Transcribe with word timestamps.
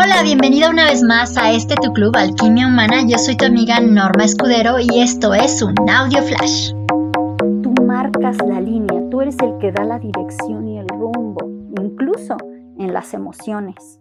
Hola, 0.00 0.22
bienvenida 0.22 0.70
una 0.70 0.84
vez 0.84 1.02
más 1.02 1.36
a 1.36 1.50
este 1.50 1.74
tu 1.74 1.92
club 1.92 2.16
Alquimia 2.16 2.68
Humana. 2.68 3.02
Yo 3.08 3.18
soy 3.18 3.36
tu 3.36 3.46
amiga 3.46 3.80
Norma 3.80 4.22
Escudero 4.22 4.78
y 4.78 5.00
esto 5.00 5.34
es 5.34 5.60
un 5.60 5.74
audio 5.90 6.22
flash. 6.22 6.72
Tú 7.64 7.74
marcas 7.82 8.36
la 8.46 8.60
línea, 8.60 9.02
tú 9.10 9.20
eres 9.22 9.36
el 9.40 9.58
que 9.58 9.72
da 9.72 9.82
la 9.82 9.98
dirección 9.98 10.68
y 10.68 10.78
el 10.78 10.86
rumbo, 10.86 11.40
incluso 11.82 12.36
en 12.78 12.92
las 12.92 13.12
emociones. 13.12 14.00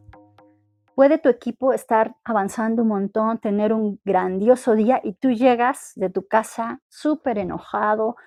Puede 0.93 1.17
tu 1.17 1.29
equipo 1.29 1.73
estar 1.73 2.15
avanzando 2.23 2.83
un 2.83 2.89
montón, 2.89 3.39
tener 3.39 3.73
un 3.73 3.99
grandioso 4.05 4.75
día 4.75 5.01
y 5.03 5.13
tú 5.13 5.31
llegas 5.31 5.93
de 5.95 6.11
tu 6.11 6.27
casa 6.27 6.79
súper 6.89 7.39
enojado, 7.39 8.17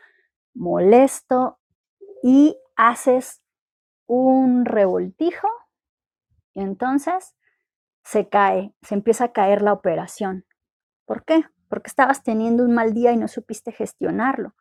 molesto 0.55 1.61
y 2.25 2.57
haces 2.75 3.41
un 4.09 4.65
revoltijo 4.65 5.47
y 6.53 6.63
entonces 6.63 7.37
se 8.05 8.29
cae, 8.29 8.75
se 8.83 8.95
empieza 8.95 9.25
a 9.25 9.33
caer 9.33 9.63
la 9.63 9.73
operación. 9.73 10.45
¿Por 11.05 11.25
qué? 11.25 11.45
Porque 11.69 11.89
estabas 11.89 12.23
teniendo 12.23 12.65
un 12.65 12.75
mal 12.75 12.95
día 12.95 13.13
y 13.13 13.17
no 13.17 13.29
supiste 13.29 13.73
gestionarlo. 13.73 14.55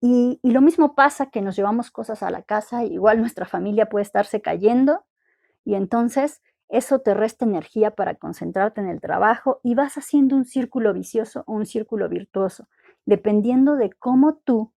Y, 0.00 0.38
lo 0.42 0.60
mismo 0.60 0.94
pasa 0.94 1.30
que 1.30 1.42
nos 1.42 1.56
llevamos 1.56 1.90
cosas 1.90 2.22
a 2.22 2.30
la 2.30 2.42
casa, 2.42 2.84
igual 2.84 3.20
nuestra 3.20 3.46
familia 3.46 3.88
puede 3.88 4.04
estarse 4.04 4.40
cayendo 4.40 5.04
y 5.64 5.74
entonces 5.74 6.40
eso 6.68 7.00
te 7.00 7.14
resta 7.14 7.44
energía 7.44 7.92
para 7.92 8.14
concentrarte 8.14 8.80
en 8.80 8.88
el 8.88 9.00
trabajo 9.00 9.60
y 9.64 9.74
vas 9.74 9.98
haciendo 9.98 10.36
un 10.36 10.44
círculo 10.44 10.92
vicioso 10.92 11.42
o 11.46 11.54
un 11.54 11.66
círculo 11.66 12.08
virtuoso, 12.08 12.68
dependiendo 13.06 13.76
de 13.76 13.90
cómo 13.90 14.36
tú, 14.36 14.72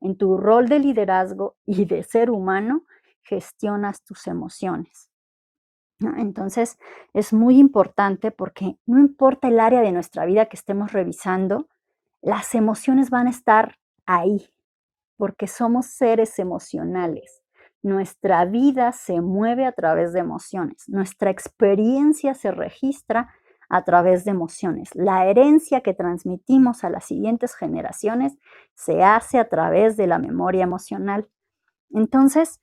en 0.00 0.16
tu 0.18 0.36
rol 0.36 0.68
de 0.68 0.80
liderazgo 0.80 1.56
y 1.64 1.86
de 1.86 2.02
ser 2.02 2.30
humano, 2.30 2.84
gestionas 3.22 4.04
tus 4.04 4.26
emociones. 4.26 5.10
Entonces, 6.00 6.78
es 7.14 7.32
muy 7.32 7.58
importante 7.58 8.30
porque 8.30 8.76
no 8.86 8.98
importa 8.98 9.48
el 9.48 9.60
área 9.60 9.80
de 9.80 9.92
nuestra 9.92 10.26
vida 10.26 10.46
que 10.46 10.56
estemos 10.56 10.92
revisando, 10.92 11.68
las 12.20 12.54
emociones 12.54 13.08
van 13.08 13.28
a 13.28 13.30
estar 13.30 13.76
ahí, 14.04 14.50
porque 15.16 15.46
somos 15.46 15.86
seres 15.86 16.38
emocionales. 16.38 17.42
Nuestra 17.82 18.44
vida 18.44 18.92
se 18.92 19.20
mueve 19.20 19.64
a 19.64 19.72
través 19.72 20.12
de 20.12 20.20
emociones, 20.20 20.88
nuestra 20.88 21.30
experiencia 21.30 22.34
se 22.34 22.50
registra 22.50 23.32
a 23.68 23.84
través 23.84 24.24
de 24.24 24.32
emociones. 24.32 24.90
La 24.94 25.26
herencia 25.26 25.80
que 25.80 25.94
transmitimos 25.94 26.84
a 26.84 26.90
las 26.90 27.04
siguientes 27.04 27.54
generaciones 27.54 28.36
se 28.74 29.02
hace 29.02 29.38
a 29.38 29.48
través 29.48 29.96
de 29.96 30.06
la 30.06 30.18
memoria 30.18 30.64
emocional. 30.64 31.28
Entonces, 31.90 32.60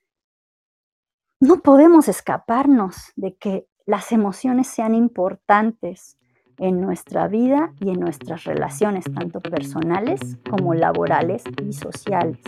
no 1.44 1.60
podemos 1.60 2.08
escaparnos 2.08 3.12
de 3.16 3.34
que 3.34 3.66
las 3.84 4.12
emociones 4.12 4.66
sean 4.66 4.94
importantes 4.94 6.16
en 6.56 6.80
nuestra 6.80 7.28
vida 7.28 7.74
y 7.80 7.90
en 7.90 8.00
nuestras 8.00 8.44
relaciones, 8.44 9.04
tanto 9.14 9.40
personales 9.40 10.38
como 10.48 10.72
laborales 10.72 11.44
y 11.62 11.74
sociales. 11.74 12.38